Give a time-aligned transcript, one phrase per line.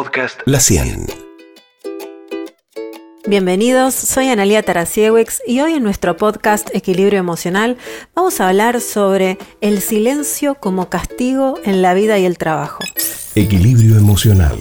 [0.00, 1.08] Podcast La 100.
[3.26, 7.76] Bienvenidos, soy Analia Tarasiewicz y hoy en nuestro podcast Equilibrio Emocional
[8.14, 12.78] vamos a hablar sobre el silencio como castigo en la vida y el trabajo.
[13.34, 14.56] Equilibrio Emocional.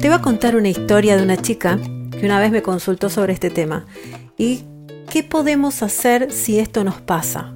[0.00, 1.78] Te voy a contar una historia de una chica
[2.18, 3.86] que una vez me consultó sobre este tema
[4.36, 4.64] y
[5.08, 7.54] qué podemos hacer si esto nos pasa.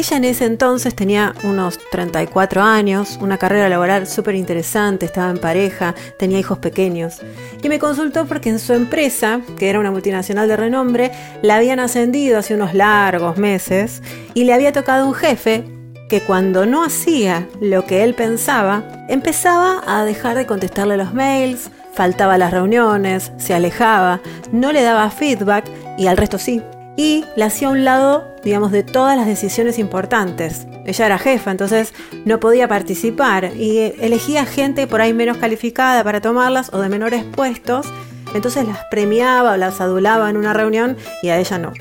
[0.00, 5.36] Ella en ese entonces tenía unos 34 años, una carrera laboral súper interesante, estaba en
[5.36, 7.20] pareja, tenía hijos pequeños.
[7.62, 11.80] Y me consultó porque en su empresa, que era una multinacional de renombre, la habían
[11.80, 15.64] ascendido hace unos largos meses y le había tocado un jefe
[16.08, 21.70] que cuando no hacía lo que él pensaba, empezaba a dejar de contestarle los mails,
[21.92, 25.66] faltaba a las reuniones, se alejaba, no le daba feedback
[25.98, 26.62] y al resto sí
[26.96, 30.66] y la hacía a un lado, digamos, de todas las decisiones importantes.
[30.84, 31.94] Ella era jefa, entonces
[32.24, 37.24] no podía participar y elegía gente por ahí menos calificada para tomarlas o de menores
[37.24, 37.86] puestos,
[38.34, 41.72] entonces las premiaba o las adulaba en una reunión y a ella no.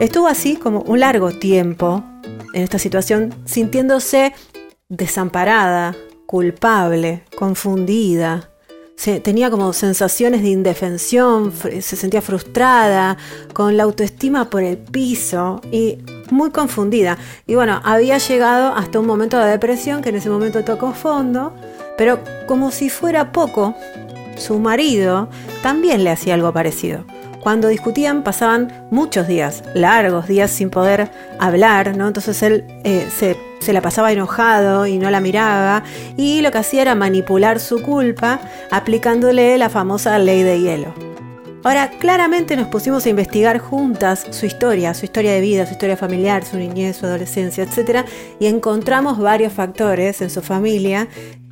[0.00, 2.04] Estuvo así como un largo tiempo
[2.52, 4.34] en esta situación, sintiéndose
[4.88, 5.94] desamparada,
[6.26, 8.50] culpable, confundida,
[8.96, 13.16] tenía como sensaciones de indefensión, se sentía frustrada,
[13.52, 15.98] con la autoestima por el piso y
[16.30, 17.18] muy confundida.
[17.46, 21.54] Y bueno, había llegado hasta un momento de depresión que en ese momento tocó fondo,
[21.96, 23.74] pero como si fuera poco,
[24.36, 25.28] su marido
[25.62, 27.04] también le hacía algo parecido.
[27.46, 32.08] Cuando discutían pasaban muchos días, largos días sin poder hablar, ¿no?
[32.08, 35.84] Entonces él eh, se se la pasaba enojado y no la miraba
[36.16, 38.40] y lo que hacía era manipular su culpa
[38.72, 40.92] aplicándole la famosa ley de hielo.
[41.62, 45.96] Ahora, claramente nos pusimos a investigar juntas su historia, su historia de vida, su historia
[45.96, 48.04] familiar, su niñez, su adolescencia, etc.
[48.40, 51.06] Y encontramos varios factores en su familia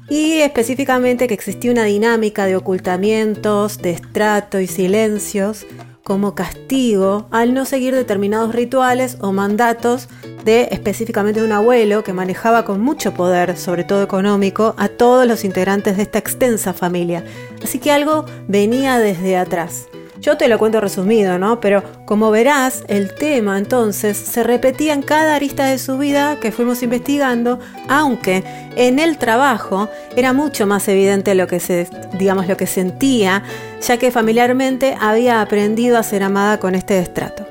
[0.08, 5.66] y específicamente que existía una dinámica de ocultamientos, de estrato y silencios
[6.02, 10.08] como castigo al no seguir determinados rituales o mandatos
[10.44, 15.44] de específicamente un abuelo que manejaba con mucho poder, sobre todo económico, a todos los
[15.44, 17.24] integrantes de esta extensa familia.
[17.62, 19.88] Así que algo venía desde atrás.
[20.24, 21.60] Yo te lo cuento resumido, ¿no?
[21.60, 26.50] Pero como verás, el tema entonces se repetía en cada arista de su vida que
[26.50, 27.58] fuimos investigando,
[27.90, 28.42] aunque
[28.74, 33.42] en el trabajo era mucho más evidente lo que se, digamos, lo que sentía,
[33.82, 37.46] ya que familiarmente había aprendido a ser amada con este destrato.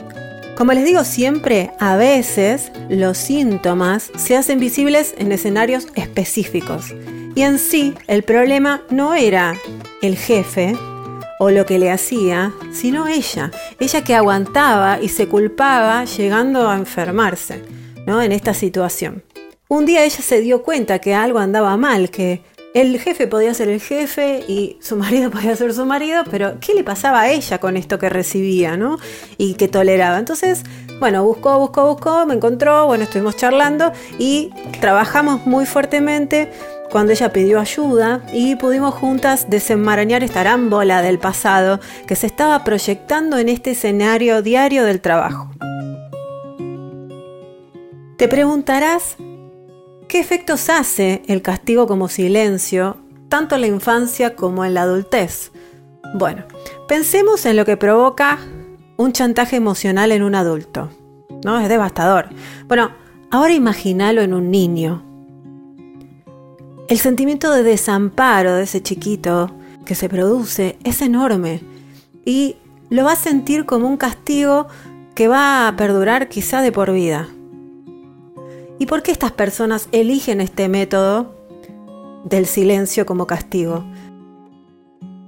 [0.57, 6.95] Como les digo siempre, a veces los síntomas se hacen visibles en escenarios específicos.
[7.35, 9.53] Y en sí, el problema no era
[10.01, 10.75] el jefe,
[11.39, 16.75] o lo que le hacía, sino ella, ella que aguantaba y se culpaba llegando a
[16.75, 17.61] enfermarse,
[18.05, 18.21] ¿no?
[18.21, 19.23] En esta situación.
[19.67, 22.41] Un día ella se dio cuenta que algo andaba mal, que
[22.73, 26.73] el jefe podía ser el jefe y su marido podía ser su marido, pero ¿qué
[26.73, 28.97] le pasaba a ella con esto que recibía, ¿no?
[29.37, 30.19] Y que toleraba.
[30.19, 30.63] Entonces,
[30.99, 36.51] bueno, buscó, buscó, buscó, me encontró, bueno, estuvimos charlando y trabajamos muy fuertemente
[36.93, 42.63] cuando ella pidió ayuda y pudimos juntas desenmarañar esta arámbola del pasado que se estaba
[42.63, 45.49] proyectando en este escenario diario del trabajo.
[48.15, 49.15] Te preguntarás,
[50.07, 55.51] ¿qué efectos hace el castigo como silencio, tanto en la infancia como en la adultez?
[56.13, 56.43] Bueno,
[56.87, 58.37] pensemos en lo que provoca
[58.97, 60.91] un chantaje emocional en un adulto.
[61.43, 61.59] ¿No?
[61.59, 62.29] Es devastador.
[62.67, 62.91] Bueno,
[63.31, 65.12] ahora imagínalo en un niño.
[66.93, 69.49] El sentimiento de desamparo de ese chiquito
[69.83, 71.63] que se produce es enorme
[72.23, 72.57] y
[72.91, 74.67] lo va a sentir como un castigo
[75.15, 77.27] que va a perdurar quizá de por vida.
[78.77, 81.33] ¿Y por qué estas personas eligen este método
[82.25, 83.83] del silencio como castigo?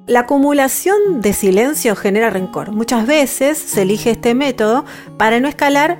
[0.05, 2.73] La acumulación de silencio genera rencor.
[2.73, 4.85] Muchas veces se elige este método
[5.17, 5.97] para no escalar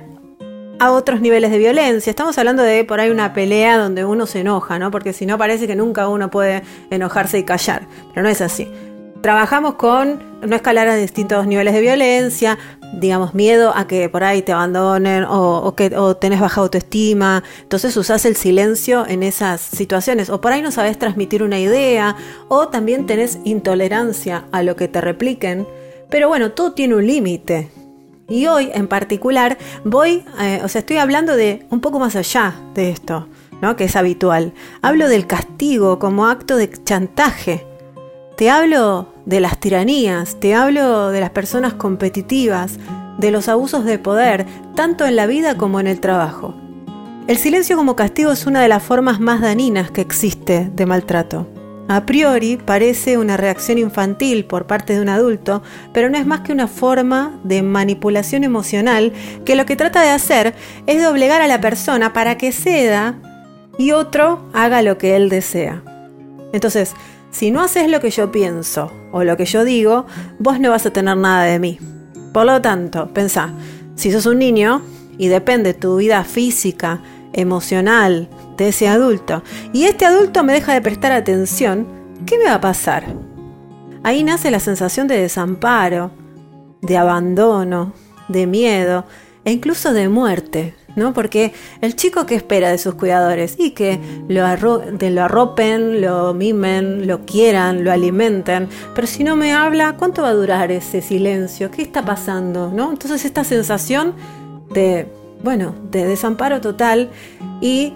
[0.78, 2.10] a otros niveles de violencia.
[2.10, 4.90] Estamos hablando de por ahí una pelea donde uno se enoja, ¿no?
[4.90, 8.68] Porque si no parece que nunca uno puede enojarse y callar, pero no es así.
[9.22, 12.58] Trabajamos con no escalar a distintos niveles de violencia,
[12.92, 15.90] digamos, miedo a que por ahí te abandonen o, que
[16.20, 17.42] tenés baja autoestima.
[17.62, 20.30] Entonces usás el silencio en esas situaciones.
[20.30, 22.14] O por ahí no sabes transmitir una idea
[22.48, 25.66] o también tenés intolerancia a lo que te repliquen.
[26.08, 27.70] Pero bueno, todo tiene un límite.
[28.28, 32.54] Y hoy en particular voy, eh, o sea, estoy hablando de un poco más allá
[32.74, 33.28] de esto,
[33.62, 33.76] ¿no?
[33.76, 34.52] que es habitual.
[34.82, 37.64] Hablo del castigo como acto de chantaje.
[38.36, 42.78] Te hablo de las tiranías, te hablo de las personas competitivas,
[43.18, 44.44] de los abusos de poder,
[44.74, 46.54] tanto en la vida como en el trabajo.
[47.28, 51.46] El silencio como castigo es una de las formas más dañinas que existe de maltrato.
[51.88, 55.62] A priori parece una reacción infantil por parte de un adulto,
[55.92, 59.12] pero no es más que una forma de manipulación emocional
[59.44, 60.54] que lo que trata de hacer
[60.86, 63.20] es doblegar a la persona para que ceda
[63.78, 65.82] y otro haga lo que él desea.
[66.52, 66.94] Entonces,
[67.30, 70.06] si no haces lo que yo pienso o lo que yo digo,
[70.40, 71.78] vos no vas a tener nada de mí.
[72.32, 73.52] Por lo tanto, pensá,
[73.94, 74.82] si sos un niño
[75.18, 77.00] y depende tu vida física,
[77.36, 79.42] emocional, de ese adulto,
[79.72, 81.86] y este adulto me deja de prestar atención,
[82.26, 83.04] ¿qué me va a pasar?
[84.02, 86.10] Ahí nace la sensación de desamparo,
[86.80, 87.92] de abandono,
[88.28, 89.04] de miedo
[89.44, 91.12] e incluso de muerte, ¿no?
[91.12, 94.42] Porque el chico que espera de sus cuidadores y que lo,
[95.10, 100.30] lo arropen, lo mimen, lo quieran, lo alimenten, pero si no me habla, ¿cuánto va
[100.30, 101.70] a durar ese silencio?
[101.70, 102.72] ¿Qué está pasando?
[102.72, 102.90] ¿no?
[102.90, 104.14] Entonces esta sensación
[104.72, 105.06] de,
[105.46, 107.08] bueno, de desamparo total
[107.60, 107.92] y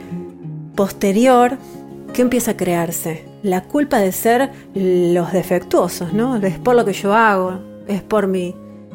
[0.77, 1.59] posterior,
[2.15, 3.25] ¿qué empieza a crearse?
[3.43, 6.37] La culpa de ser los defectuosos, ¿no?
[6.37, 7.59] Es por lo que yo hago,
[7.89, 8.55] es por, mi,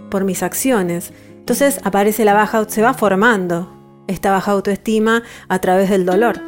[0.09, 1.11] por mis acciones.
[1.37, 3.73] Entonces aparece la baja, se va formando
[4.07, 6.39] esta baja autoestima a través del dolor.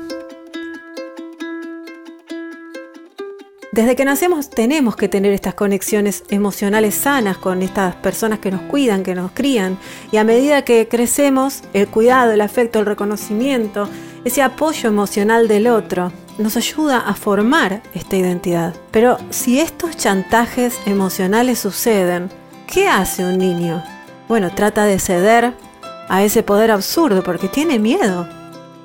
[3.78, 8.64] Desde que nacemos tenemos que tener estas conexiones emocionales sanas con estas personas que nos
[8.64, 9.78] cuidan, que nos crían.
[10.12, 13.88] Y a medida que crecemos, el cuidado, el afecto, el reconocimiento,
[14.26, 18.74] ese apoyo emocional del otro, nos ayuda a formar esta identidad.
[18.90, 22.32] Pero si estos chantajes emocionales suceden,
[22.66, 23.84] ¿qué hace un niño?
[24.28, 25.54] Bueno, trata de ceder
[26.10, 28.28] a ese poder absurdo porque tiene miedo.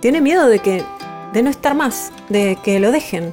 [0.01, 0.85] Tiene miedo de que
[1.33, 3.33] de no estar más, de que lo dejen.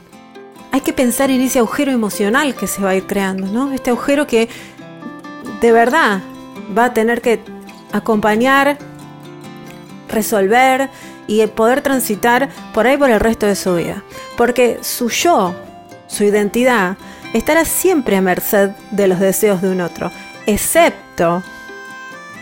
[0.72, 3.74] Hay que pensar en ese agujero emocional que se va a ir creando, ¿no?
[3.74, 4.50] Este agujero que
[5.62, 6.22] de verdad
[6.78, 7.40] va a tener que
[7.92, 8.78] acompañar,
[10.08, 10.90] resolver
[11.28, 14.04] y poder transitar por ahí por el resto de su vida.
[14.38, 15.56] Porque su yo,
[16.08, 16.98] su identidad,
[17.34, 20.12] estará siempre a merced de los deseos de un otro,
[20.46, 21.44] excepto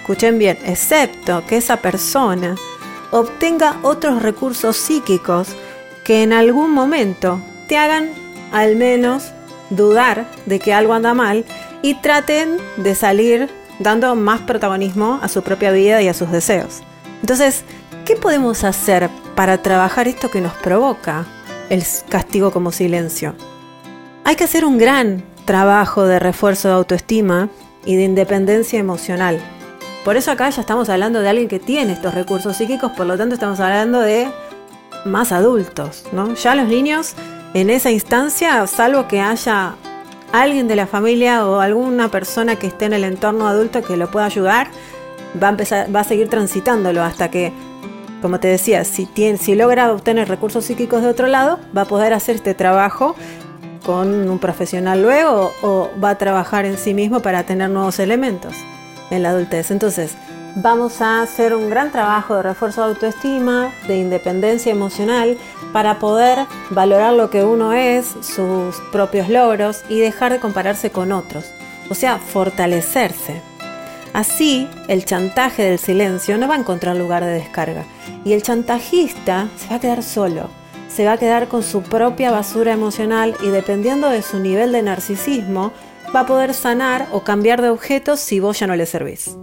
[0.08, 2.56] escuchen bien, excepto que esa persona
[3.12, 5.50] obtenga otros recursos psíquicos
[6.06, 8.10] que en algún momento te hagan
[8.52, 9.32] al menos
[9.70, 11.46] dudar de que algo anda mal
[11.82, 13.50] y traten de salir
[13.80, 16.82] dando más protagonismo a su propia vida y a sus deseos.
[17.22, 17.64] Entonces,
[18.06, 21.26] ¿qué podemos hacer para trabajar esto que nos provoca
[21.70, 23.36] el castigo como silencio?
[24.24, 27.50] Hay que hacer un gran trabajo de refuerzo de autoestima
[27.86, 29.40] y de independencia emocional.
[30.04, 33.18] Por eso acá ya estamos hablando de alguien que tiene estos recursos psíquicos, por lo
[33.18, 34.28] tanto estamos hablando de
[35.06, 36.34] más adultos, ¿no?
[36.36, 37.14] Ya los niños
[37.54, 39.76] en esa instancia, salvo que haya
[40.32, 44.12] alguien de la familia o alguna persona que esté en el entorno adulto que lo
[44.12, 44.68] pueda ayudar,
[45.42, 47.54] va a empezar, va a seguir transitándolo hasta que,
[48.22, 51.86] como te decía, si, tiene, si logra obtener recursos psíquicos de otro lado, va a
[51.86, 53.16] poder hacer este trabajo
[53.86, 58.54] con un profesional luego o va a trabajar en sí mismo para tener nuevos elementos
[59.10, 59.72] en la adultez.
[59.72, 60.18] Entonces,
[60.56, 65.38] vamos a hacer un gran trabajo de refuerzo de autoestima, de independencia emocional,
[65.74, 71.12] para poder valorar lo que uno es, sus propios logros y dejar de compararse con
[71.12, 71.46] otros.
[71.90, 73.42] O sea, fortalecerse.
[74.14, 77.86] Así, el chantaje del silencio no va a encontrar lugar de descarga.
[78.26, 80.50] Y el chantajista se va a quedar solo.
[80.90, 84.82] Se va a quedar con su propia basura emocional y dependiendo de su nivel de
[84.82, 85.72] narcisismo,
[86.16, 89.38] va a poder sanar o cambiar de objetos si vos ya no le servís.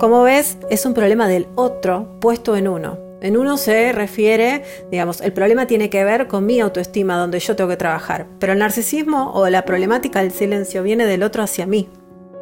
[0.00, 2.98] Como ves, es un problema del otro puesto en uno.
[3.20, 7.54] En uno se refiere, digamos, el problema tiene que ver con mi autoestima, donde yo
[7.54, 8.26] tengo que trabajar.
[8.38, 11.90] Pero el narcisismo o la problemática del silencio viene del otro hacia mí.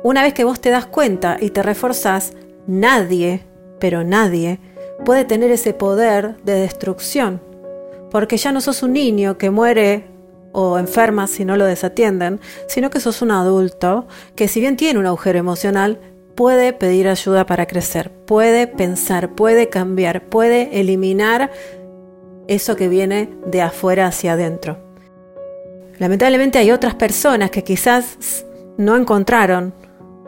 [0.04, 2.32] Una vez que vos te das cuenta y te reforzás,
[2.68, 3.44] nadie,
[3.80, 4.60] pero nadie,
[5.04, 7.40] puede tener ese poder de destrucción
[8.12, 10.06] porque ya no sos un niño que muere
[10.52, 14.98] o enferma si no lo desatienden, sino que sos un adulto que si bien tiene
[14.98, 16.00] un agujero emocional,
[16.38, 21.50] puede pedir ayuda para crecer, puede pensar, puede cambiar, puede eliminar
[22.46, 24.78] eso que viene de afuera hacia adentro.
[25.98, 29.74] Lamentablemente hay otras personas que quizás no encontraron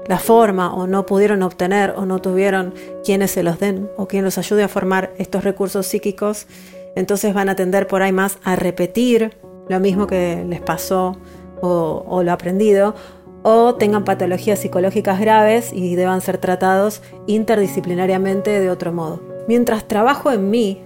[0.09, 2.75] la forma o no pudieron obtener o no tuvieron
[3.05, 6.49] quienes se los den o quien los ayude a formar estos recursos psíquicos
[6.97, 9.37] entonces van a tender por ahí más a repetir
[9.69, 11.17] lo mismo que les pasó
[11.61, 12.95] o, lo aprendido,
[13.42, 19.20] o tengan patologías psicológicas graves y deban ser tratados interdisciplinariamente de otro modo.
[19.49, 20.82] Mientras trabajo en mí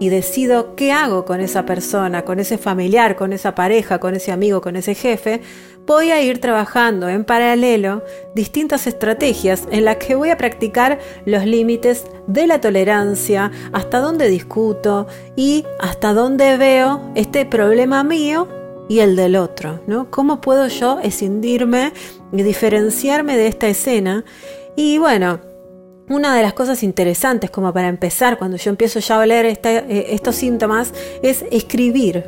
[0.00, 4.30] y decido qué hago con esa persona, con ese familiar, con esa pareja, con ese
[4.30, 5.40] amigo, con ese jefe,
[5.86, 11.46] voy a ir trabajando en paralelo distintas estrategias en las que voy a practicar los
[11.46, 18.57] límites de la tolerancia, hasta dónde discuto y hasta dónde veo este problema mío
[18.88, 20.10] y el del otro, ¿no?
[20.10, 21.92] ¿Cómo puedo yo escindirme
[22.32, 24.24] y diferenciarme de esta escena?
[24.76, 25.40] Y bueno,
[26.08, 30.06] una de las cosas interesantes como para empezar, cuando yo empiezo ya a oler eh,
[30.10, 30.92] estos síntomas,
[31.22, 32.24] es escribir.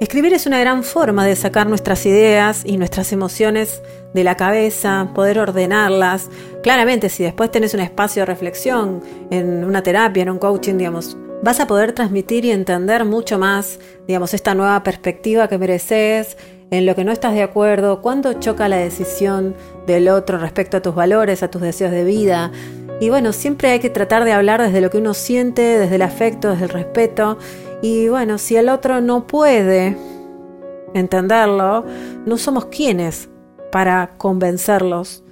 [0.00, 3.82] Escribir es una gran forma de sacar nuestras ideas y nuestras emociones
[4.14, 6.30] de la cabeza, poder ordenarlas.
[6.62, 11.18] Claramente, si después tenés un espacio de reflexión en una terapia, en un coaching, digamos,
[11.42, 16.36] vas a poder transmitir y entender mucho más, digamos, esta nueva perspectiva que mereces,
[16.70, 19.56] en lo que no estás de acuerdo, cuándo choca la decisión
[19.86, 22.52] del otro respecto a tus valores, a tus deseos de vida.
[23.00, 26.02] Y bueno, siempre hay que tratar de hablar desde lo que uno siente, desde el
[26.02, 27.38] afecto, desde el respeto.
[27.82, 29.96] Y bueno, si el otro no puede
[30.94, 31.84] entenderlo,
[32.24, 33.28] no somos quienes
[33.72, 35.24] para convencerlos.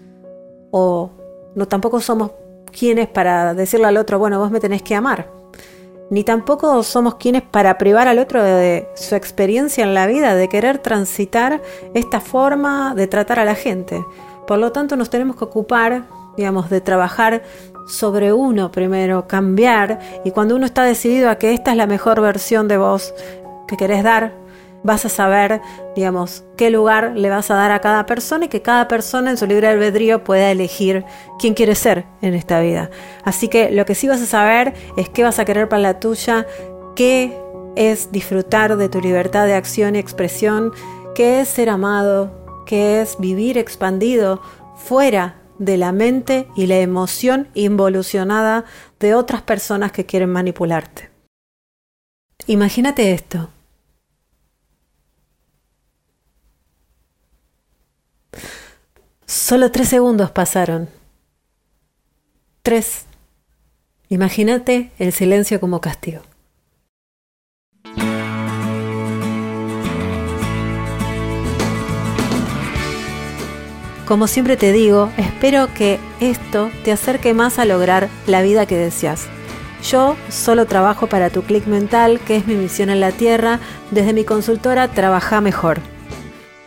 [0.72, 1.10] O
[1.54, 2.32] no tampoco somos
[2.72, 5.37] quienes para decirle al otro, bueno, vos me tenés que amar
[6.10, 10.48] ni tampoco somos quienes para privar al otro de su experiencia en la vida, de
[10.48, 11.60] querer transitar
[11.94, 14.04] esta forma de tratar a la gente.
[14.46, 16.04] Por lo tanto, nos tenemos que ocupar,
[16.36, 17.42] digamos, de trabajar
[17.86, 22.20] sobre uno primero, cambiar, y cuando uno está decidido a que esta es la mejor
[22.20, 23.14] versión de vos
[23.66, 24.32] que querés dar,
[24.82, 25.60] vas a saber,
[25.94, 29.36] digamos, qué lugar le vas a dar a cada persona y que cada persona en
[29.36, 31.04] su libre albedrío pueda elegir
[31.38, 32.90] quién quiere ser en esta vida.
[33.24, 36.00] Así que lo que sí vas a saber es qué vas a querer para la
[36.00, 36.46] tuya,
[36.94, 37.36] qué
[37.76, 40.72] es disfrutar de tu libertad de acción y expresión,
[41.14, 44.40] qué es ser amado, qué es vivir expandido
[44.76, 48.64] fuera de la mente y la emoción involucionada
[49.00, 51.10] de otras personas que quieren manipularte.
[52.46, 53.50] Imagínate esto.
[59.28, 60.88] Solo tres segundos pasaron.
[62.62, 63.04] Tres.
[64.08, 66.22] Imagínate el silencio como castigo.
[74.06, 78.78] Como siempre te digo, espero que esto te acerque más a lograr la vida que
[78.78, 79.26] deseas.
[79.82, 83.60] Yo solo trabajo para tu clic mental, que es mi misión en la Tierra.
[83.90, 85.82] Desde mi consultora Trabaja Mejor.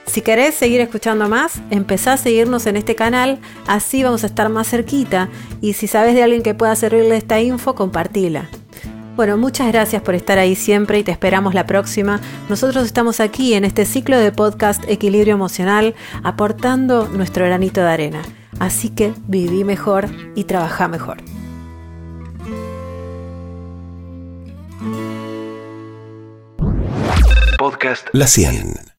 [0.06, 4.50] Si querés seguir escuchando más, empezá a seguirnos en este canal, así vamos a estar
[4.50, 5.30] más cerquita.
[5.62, 8.50] Y si sabes de alguien que pueda servirle esta info, compartila.
[9.16, 12.20] Bueno, muchas gracias por estar ahí siempre y te esperamos la próxima.
[12.50, 18.22] Nosotros estamos aquí en este ciclo de podcast Equilibrio Emocional, aportando nuestro granito de arena.
[18.60, 21.18] Así que viví mejor y trabajá mejor.
[27.58, 28.91] Podcast La 100.